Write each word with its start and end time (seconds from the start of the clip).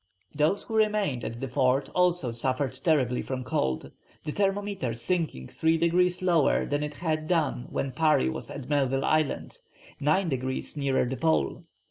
Those 0.33 0.63
who 0.63 0.75
remained 0.75 1.23
at 1.23 1.39
the 1.39 1.47
fort 1.47 1.87
also 1.93 2.31
suffered 2.31 2.73
terribly 2.83 3.21
from 3.21 3.43
cold, 3.43 3.91
the 4.23 4.31
thermometer 4.31 4.95
sinking 4.95 5.47
three 5.49 5.77
degrees 5.77 6.23
lower 6.23 6.65
than 6.65 6.81
it 6.81 6.95
had 6.95 7.27
done 7.27 7.67
when 7.69 7.91
Parry 7.91 8.27
was 8.27 8.49
at 8.49 8.67
Melville 8.67 9.05
Island, 9.05 9.59
nine 9.99 10.27
degrees 10.27 10.75
nearer 10.75 11.05
the 11.05 11.17
pole. 11.17 11.65